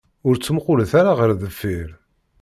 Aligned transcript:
Ur 0.27 0.35
ttmuqqulet 0.35 0.91
ara 0.99 1.11
ɣer 1.19 1.31
deffir. 1.41 1.89